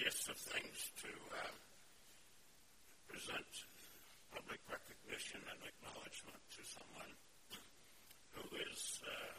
[0.00, 1.44] easiest of things to uh,
[3.08, 3.52] present
[4.32, 7.12] public recognition and acknowledgement to someone
[8.32, 9.36] who is, uh,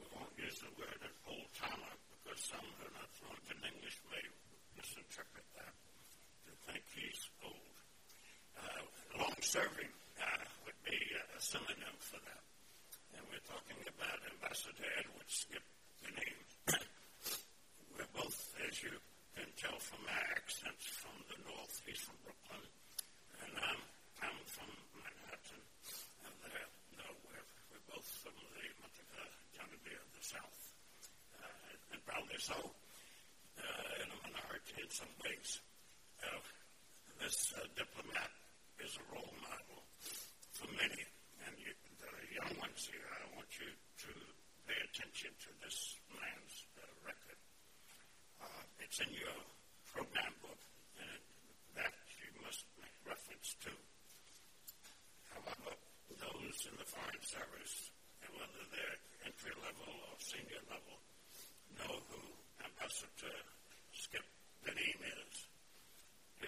[0.00, 3.60] we won't use the word an old timer because some who are not fluent in
[3.68, 4.24] English may
[4.72, 5.76] misinterpret that
[6.48, 7.76] to think he's old.
[8.56, 8.80] Uh,
[9.20, 12.40] long serving uh, would be a synonym for that.
[13.12, 14.16] And we're talking about
[48.88, 49.36] It's in your
[49.92, 50.56] program book,
[50.96, 51.20] and it,
[51.76, 53.72] that you must make reference to.
[55.28, 55.76] However,
[56.16, 57.92] those in the Foreign Service,
[58.24, 58.96] and whether they're
[59.28, 60.96] entry level or senior level,
[61.76, 62.22] know who
[62.64, 63.36] Ambassador
[63.92, 64.24] Skip
[64.64, 65.36] Gnehm is.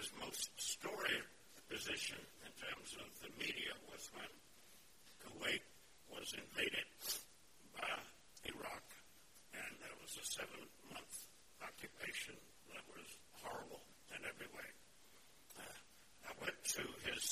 [0.01, 1.29] His most storied
[1.69, 4.33] position in terms of the media was when
[5.29, 5.61] Kuwait
[6.09, 6.70] was invaded.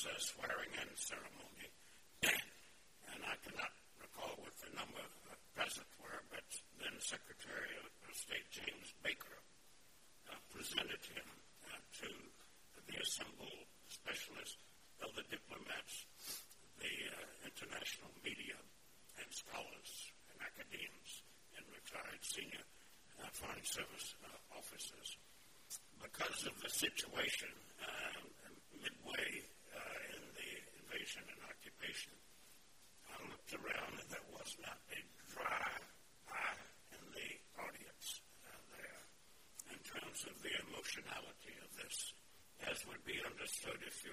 [0.05, 1.67] this swearing in ceremony.
[3.11, 6.47] and I cannot recall what the number of the present were, but
[6.79, 9.39] then Secretary of State James Baker
[10.31, 11.27] uh, presented him
[11.67, 12.09] uh, to
[12.87, 14.59] the assembled specialists,
[15.03, 16.07] other uh, diplomats,
[16.79, 17.19] the uh,
[17.51, 18.59] international media,
[19.19, 21.27] and scholars and academics
[21.59, 22.63] and retired senior
[23.35, 24.15] foreign service
[24.55, 25.09] officers.
[25.99, 27.51] Because of the situation,
[27.83, 28.28] um,
[33.49, 34.99] looked around and there was not a
[35.33, 35.71] dry
[36.29, 36.57] eye
[36.93, 38.21] in the audience
[38.77, 39.01] there
[39.73, 42.13] in terms of the emotionality of this,
[42.69, 44.13] as would be understood if you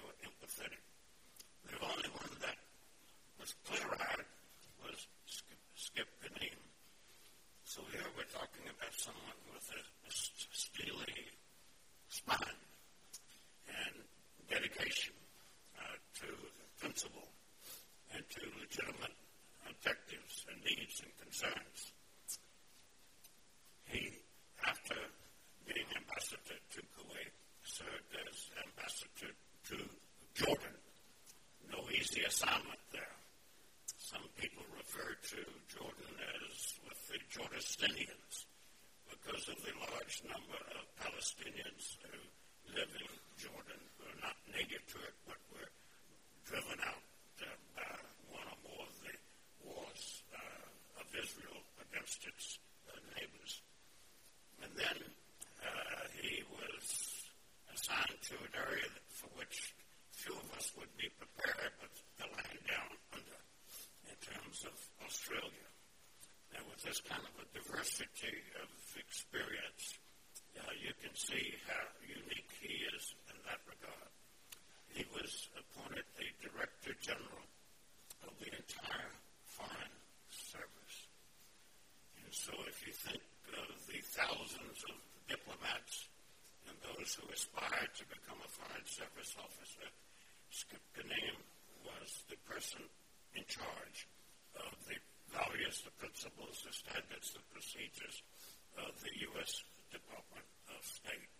[97.98, 99.64] of the U.S.
[99.90, 101.30] Department of State.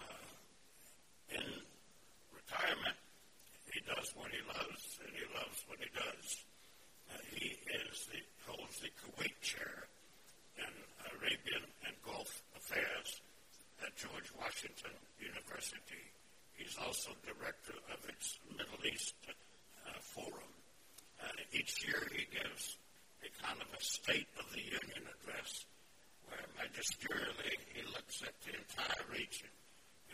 [0.00, 1.44] Uh, in
[2.32, 2.96] retirement,
[3.68, 6.24] he does what he loves, and he loves what he does.
[7.12, 9.84] Uh, he is the, holds the Kuwait chair
[10.56, 10.72] in
[11.20, 13.20] Arabian and Gulf Affairs
[13.84, 16.04] at George Washington University.
[16.56, 20.48] He's also director of its Middle East uh, Forum.
[21.20, 22.78] Uh, each year he gives
[23.22, 25.66] a kind of a State of the Union address
[26.62, 29.50] uh, he looks at the entire region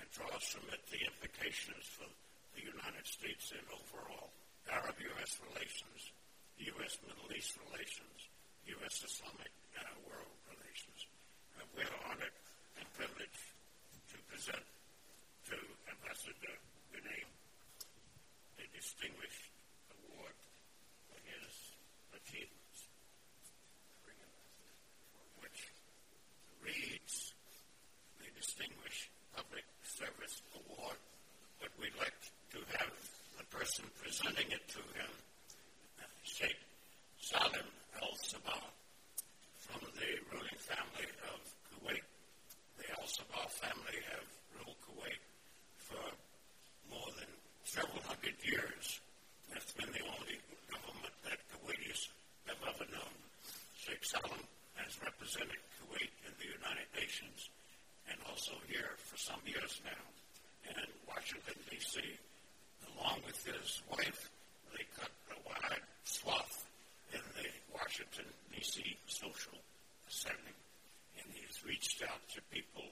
[0.01, 2.09] and draws from it the implications for
[2.57, 4.33] the United States and overall
[4.73, 5.37] Arab-U.S.
[5.53, 6.13] relations,
[6.59, 8.17] U.S.-Middle East relations,
[8.67, 11.01] U.S.-Islamic uh, world relations.
[11.61, 12.33] Uh, we're honored
[12.81, 13.53] and privileged
[14.13, 14.65] to present
[71.59, 72.85] has reached out to people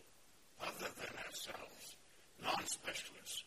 [0.61, 1.95] other than ourselves,
[2.43, 3.45] non-specialists,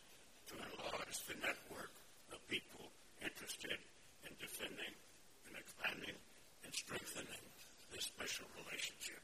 [0.48, 1.92] to enlarge the network
[2.32, 2.80] of people
[3.22, 3.76] interested
[4.24, 4.94] in defending
[5.50, 6.16] and expanding
[6.64, 7.44] and strengthening
[7.92, 9.20] this special relationship.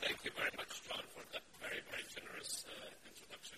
[0.00, 3.51] Thank you very much, John, for that very, very generous uh, introduction.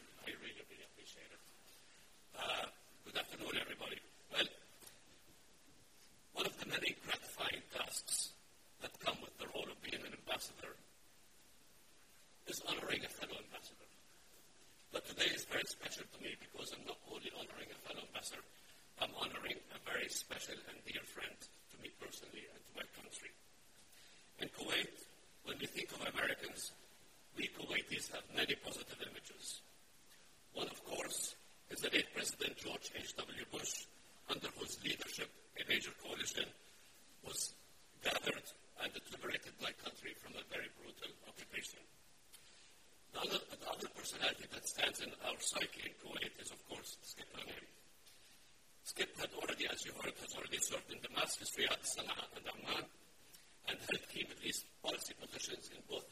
[54.17, 56.04] At least policy positions in both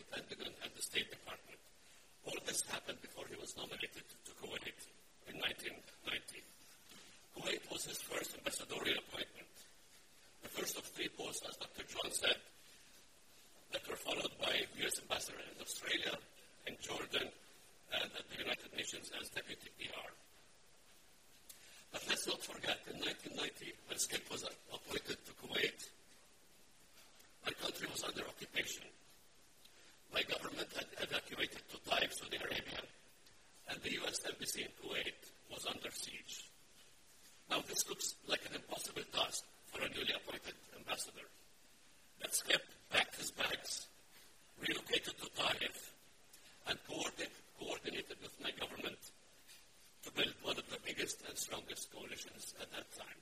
[51.43, 53.19] strongest coalitions at that time.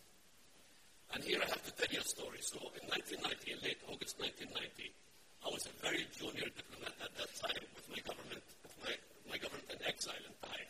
[1.16, 2.36] And here I have to tell you a story.
[2.44, 4.92] So in 1990, in late August 1990,
[5.40, 8.92] I was a very junior diplomat at that time with my government, with my,
[9.24, 10.68] my government in exile in Taif.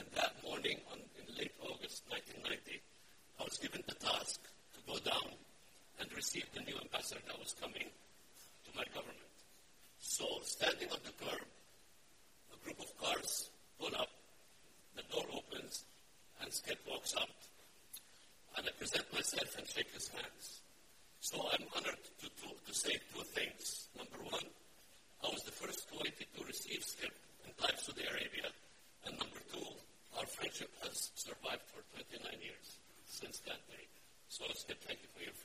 [0.00, 4.96] And that morning, on, in late August 1990, I was given the task to go
[5.04, 5.36] down
[6.00, 9.28] and receive the new ambassador that was coming to my government.
[10.00, 11.12] So standing on the
[34.44, 35.43] close to technically a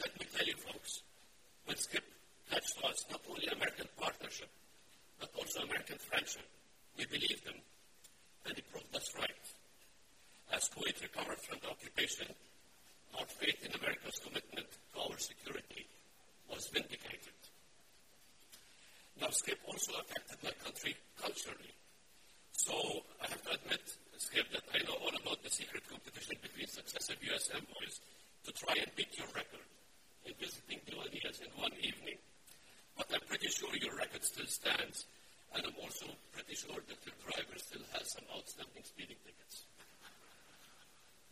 [0.00, 1.02] let me tell you, folks,
[1.66, 2.04] when Skip
[2.50, 4.48] touched us, not only American partnership,
[5.20, 6.48] but also American friendship,
[6.96, 7.60] we believed him,
[8.48, 9.44] and he proved us right.
[10.56, 12.26] As Kuwait recovered from the occupation,
[13.18, 15.84] our faith in America's commitment to our security
[16.50, 17.36] was vindicated.
[19.20, 21.76] Now, Skip also affected my country culturally.
[22.56, 22.72] So
[23.20, 23.84] I have to admit,
[24.16, 27.50] Skip, that I know all about the secret competition between successive U.S.
[27.52, 28.00] envoys
[28.46, 29.68] to try and beat your record.
[33.78, 35.06] your record still stands.
[35.54, 39.66] And I'm also pretty sure that your driver still has some outstanding speeding tickets.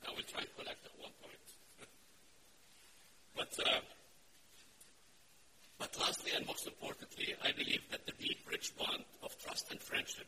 [0.07, 1.47] I will try to collect at one point.
[3.37, 3.80] but, uh,
[5.78, 9.80] but lastly and most importantly, I believe that the deep, rich bond of trust and
[9.80, 10.26] friendship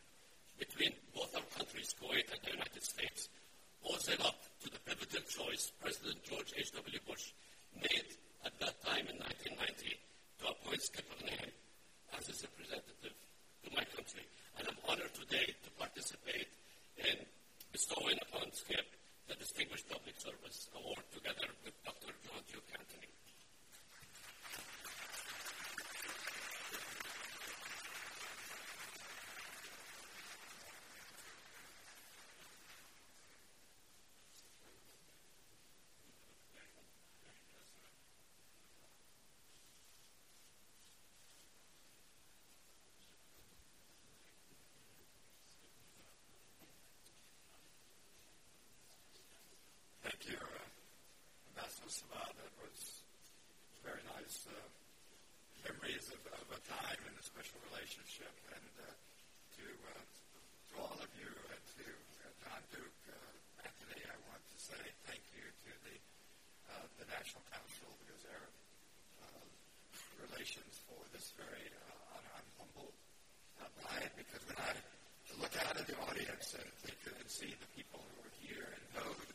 [54.31, 54.63] is uh,
[55.67, 58.31] memories of, of, a time and a special relationship.
[58.55, 58.87] And uh,
[59.59, 60.03] to, uh,
[60.71, 64.79] to all of you, and to uh, John Duke, uh, Anthony, I want to say
[65.03, 65.95] thank you to the,
[66.71, 68.45] uh, the National Council because their
[70.23, 71.67] relations for this very,
[72.15, 72.95] I'm humbled
[73.83, 74.71] by it because when I
[75.43, 78.83] look out of the audience and, think, and see the people who are here and
[78.95, 79.30] know